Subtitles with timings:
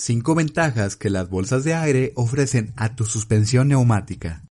[0.00, 4.44] 5 ventajas que las bolsas de aire ofrecen a tu suspensión neumática.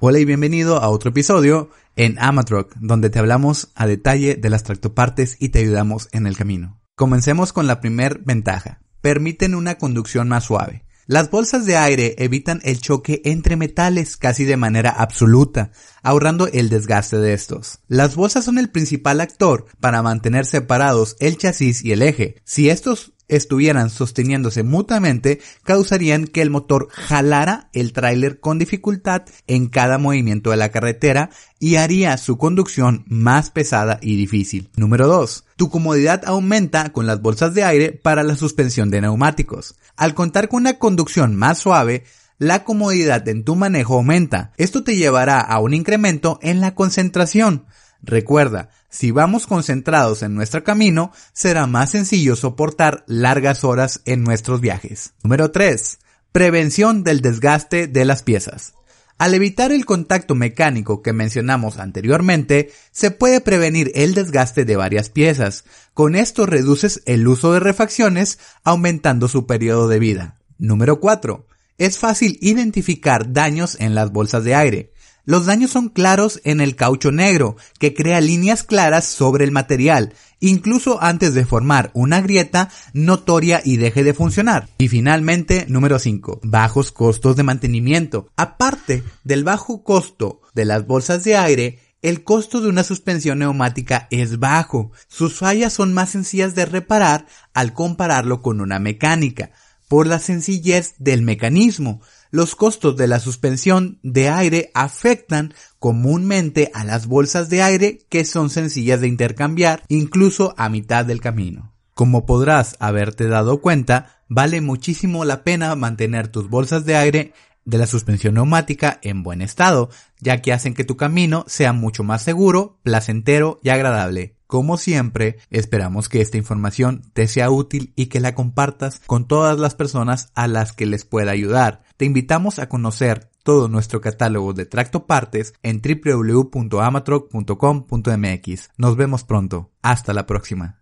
[0.00, 4.64] Hola y bienvenido a otro episodio en Amatrock, donde te hablamos a detalle de las
[4.64, 6.80] tractopartes y te ayudamos en el camino.
[6.96, 8.80] Comencemos con la primer ventaja.
[9.00, 10.87] Permiten una conducción más suave.
[11.10, 15.70] Las bolsas de aire evitan el choque entre metales casi de manera absoluta,
[16.02, 17.78] ahorrando el desgaste de estos.
[17.88, 22.42] Las bolsas son el principal actor para mantener separados el chasis y el eje.
[22.44, 29.68] Si estos estuvieran sosteniéndose mutuamente, causarían que el motor jalara el tráiler con dificultad en
[29.68, 34.70] cada movimiento de la carretera y haría su conducción más pesada y difícil.
[34.76, 35.44] Número 2.
[35.56, 39.76] Tu comodidad aumenta con las bolsas de aire para la suspensión de neumáticos.
[39.96, 42.04] Al contar con una conducción más suave,
[42.38, 44.52] la comodidad en tu manejo aumenta.
[44.56, 47.66] Esto te llevará a un incremento en la concentración.
[48.00, 54.60] Recuerda, si vamos concentrados en nuestro camino, será más sencillo soportar largas horas en nuestros
[54.60, 55.12] viajes.
[55.22, 55.98] Número 3.
[56.32, 58.74] Prevención del desgaste de las piezas.
[59.18, 65.10] Al evitar el contacto mecánico que mencionamos anteriormente, se puede prevenir el desgaste de varias
[65.10, 65.64] piezas.
[65.92, 70.38] Con esto reduces el uso de refacciones, aumentando su periodo de vida.
[70.56, 71.46] Número 4.
[71.78, 74.92] Es fácil identificar daños en las bolsas de aire.
[75.28, 80.14] Los daños son claros en el caucho negro, que crea líneas claras sobre el material,
[80.40, 84.70] incluso antes de formar una grieta notoria y deje de funcionar.
[84.78, 86.40] Y finalmente, número 5.
[86.44, 88.30] Bajos costos de mantenimiento.
[88.36, 94.08] Aparte del bajo costo de las bolsas de aire, el costo de una suspensión neumática
[94.10, 94.92] es bajo.
[95.08, 99.50] Sus fallas son más sencillas de reparar al compararlo con una mecánica,
[99.88, 102.00] por la sencillez del mecanismo
[102.30, 108.24] los costos de la suspensión de aire afectan comúnmente a las bolsas de aire que
[108.24, 111.72] son sencillas de intercambiar incluso a mitad del camino.
[111.94, 117.32] Como podrás haberte dado cuenta, vale muchísimo la pena mantener tus bolsas de aire
[117.64, 119.90] de la suspensión neumática en buen estado,
[120.20, 124.37] ya que hacen que tu camino sea mucho más seguro, placentero y agradable.
[124.48, 129.58] Como siempre, esperamos que esta información te sea útil y que la compartas con todas
[129.58, 131.82] las personas a las que les pueda ayudar.
[131.98, 138.70] Te invitamos a conocer todo nuestro catálogo de tractopartes en www.amatroc.com.mx.
[138.78, 139.70] Nos vemos pronto.
[139.82, 140.76] Hasta la próxima.